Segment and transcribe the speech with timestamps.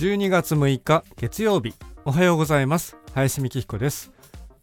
[0.00, 1.74] 12月6日月曜日。
[2.06, 2.96] おはようございます。
[3.12, 4.10] 林美希彦です。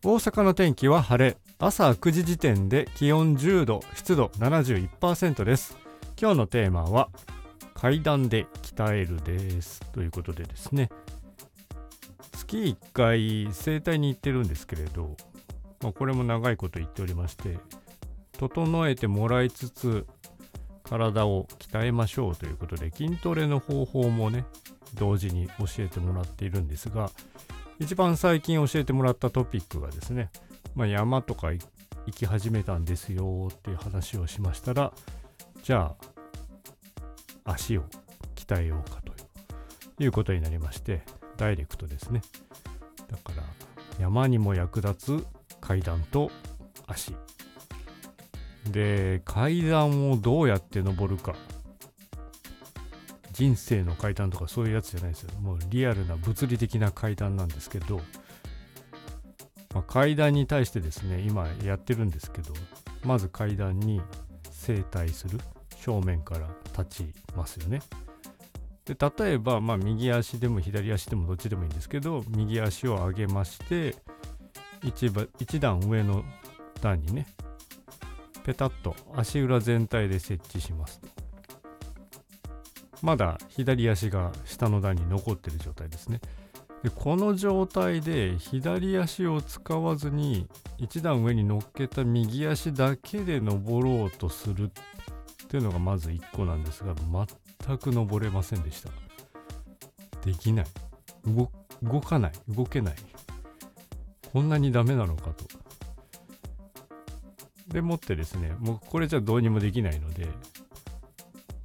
[0.04, 1.38] 大阪の天気は晴れ。
[1.60, 5.78] 朝9時時点で気温10度湿度71%です。
[6.20, 7.10] 今日のテーマは
[7.76, 9.82] 階段で鍛えるです。
[9.92, 10.90] ということでですね。
[12.32, 15.18] 月1回整体に行ってるんですけれど、
[15.84, 17.60] まあ、これも長いこと言っておりまして
[18.40, 20.08] 整えてもらいつつ
[20.90, 24.46] 体を鍛えましょうということで筋トレの方法もね
[24.96, 27.12] 同時に教えてもらっているんですが
[27.80, 30.32] 一番最近教えてもらったトピックがですね、
[30.76, 31.62] まあ、山とか行
[32.12, 34.94] き始めたんですよっていう話をしましたら
[35.62, 35.94] じゃ
[37.46, 37.84] あ足を
[38.36, 39.14] 鍛えようかと
[40.04, 41.02] いうことになりまして
[41.38, 42.22] ダイレクトですね。
[43.10, 43.44] だから
[44.00, 45.26] 山にも役立つ
[45.62, 46.32] 階段と
[46.88, 47.16] 足。
[48.72, 51.36] で階段をどうやって登るか。
[53.34, 55.32] 人生の階段とかそういうやつじゃないですよ。
[55.40, 57.98] もうリアルな物理的な階段なんですけど、
[59.76, 62.54] まあ、階段に対してですね今やってるんですけど
[63.04, 64.02] まず階段に
[64.50, 65.40] 正対する。
[65.88, 67.82] 正面から立ちますよね。
[68.86, 73.96] で例えば、まあ、右足でも左足でもどっちでもいいんですけど右足を上げまして
[74.82, 76.24] 一一段上の
[76.82, 77.28] 段にね
[78.48, 81.02] ペタッと足裏全体で設置します。
[83.02, 86.22] まだ左足が下の段に残ってる状態ですね。
[86.82, 96.96] でこの状態で左足を使わずに一段上に乗っけた右足だけで登ろうとするっていうのがまず1個なんですが
[97.66, 98.90] 全く登れませんでした。
[100.26, 100.66] できない。
[101.26, 102.32] 動かない。
[102.48, 102.96] 動けない。
[104.32, 105.67] こんなにダメなのかと。
[107.68, 110.28] でもってですねもうこれじゃどうにもできないので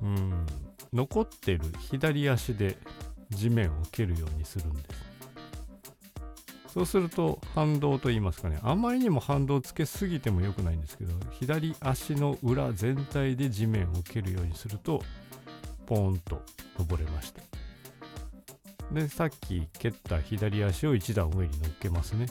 [0.02, 0.46] うん
[0.92, 2.76] 残ってる左足で
[3.30, 5.12] 地面を蹴るようにするんです。
[6.72, 15.02] そうすると反動と言いますかねあまりにも反動つけすぎても良くないんですけど左足の裏全体で地面を蹴るようにすると
[15.84, 16.42] ポーンと
[16.78, 17.42] 登れました。
[18.90, 22.26] でさっき蹴った左足を一段上に乗っけますね。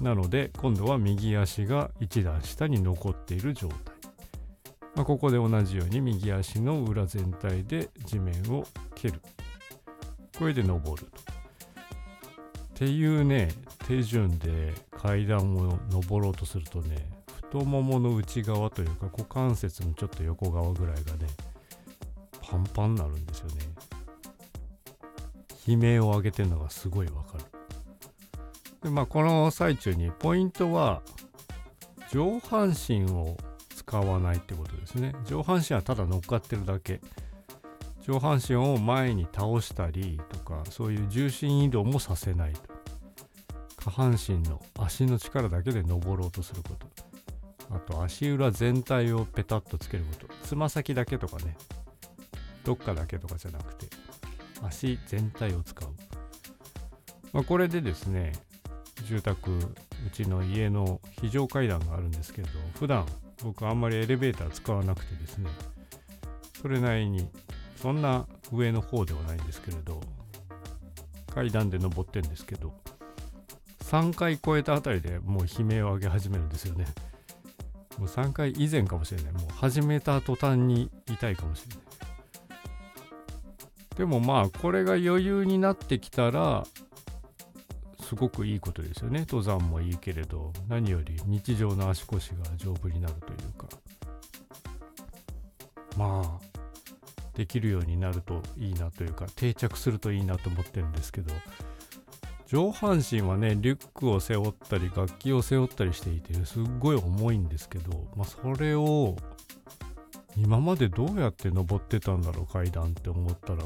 [0.00, 3.76] なので今度は右足が1段下に残っている状態、
[4.94, 9.20] まあ、ここで同じように右足の裏全体で地面を蹴る。
[10.38, 11.32] これで登ると。
[12.72, 13.48] っていうね
[13.86, 21.28] 手順で階段を登ろうとするとね太ももの内側というか股関節のちょっと横側ぐらいがね
[22.40, 23.54] パンパンになるんですよね。
[25.66, 27.44] 悲鳴を上げてるのがすごいわかる。
[28.82, 31.02] でまあこの最中にポイントは
[32.10, 33.36] 上半身を
[33.74, 35.14] 使わないってことですね。
[35.24, 37.00] 上半身はただ乗っかってるだけ。
[38.02, 42.60] 上半身を前に倒したりとかそういう重心移動もさせないと。
[43.76, 46.86] 下半身の足の力だけで登ろうとすること。
[47.74, 50.34] あと足裏全体をペタッとつけること。
[50.44, 51.56] つま先だけとかね。
[52.64, 53.86] どっかだけとかじゃなくて
[54.62, 55.88] 足全体を使う、
[57.32, 58.32] まあ、これでですね
[59.02, 59.60] 住宅う
[60.12, 63.06] ちの家の非常階段があるんですけれど普段
[63.42, 65.50] 僕あんまりエレベーター使わなくてですね
[66.60, 67.28] それなりに
[67.76, 70.00] そんな上の方ではないんですけれど
[71.34, 72.72] 階段で登ってんですけど
[73.92, 76.86] 3回超えたあたりでもう悲鳴を上げ始めるんですよね。
[77.98, 79.32] もう3回以前かもしれない。
[79.32, 81.84] もう始めた途端に痛いかもしれない。
[83.98, 86.66] でもまあこれが余裕になってきたら
[88.12, 93.66] すごくいいことですよね登山もいいけれど何より日常の足腰が丈夫になるというか
[95.96, 96.58] まあ
[97.34, 101.32] できるようになるといいなというか定着するといいなと思ってるんですけど
[102.46, 109.16] 上半身はねリュックを背負ったり楽器を背負ったりしていてすっごい重いんですけど、まあ、それを
[110.36, 113.64] 今までどうやって登ってたんだろう階段って思ったら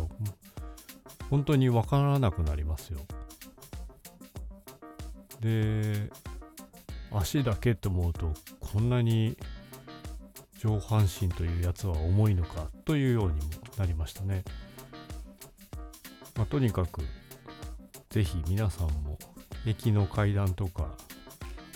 [1.31, 3.01] 本当に分からなくなりますよ。
[5.41, 6.11] で
[7.13, 9.37] 足だけって思うとこんなに
[10.59, 13.41] 上半身というやつは重いのかというようにも
[13.77, 14.43] なりましたね。
[16.37, 17.03] まあ、とにかく
[18.11, 19.19] 是非皆さんも
[19.65, 20.95] 駅の階段とか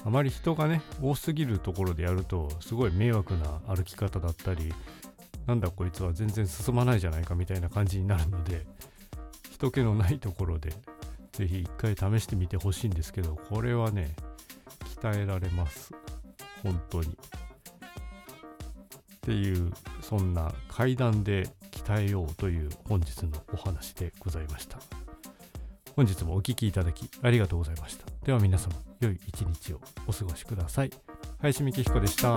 [0.04, 4.72] あまり人がね多すぎるところでやるとすごい迷惑な歩き方だったり
[5.46, 8.66] なんだこいつは全然進まないじゃないかみたいな感じになるので
[9.50, 10.72] 人気のないところで
[11.40, 14.14] ぜひ一回試してみてほしいんですけど、これはね、
[15.00, 15.92] 鍛えられます。
[16.62, 17.08] 本当に。
[17.08, 17.16] っ
[19.22, 19.72] ていう、
[20.02, 24.78] そんな階段で鍛えようという本日のお話でございました
[25.96, 30.90] 本日もお聴きいただきありがとうございましたでは皆様良い一日をお過ごしください
[31.40, 32.37] 林美希彦でした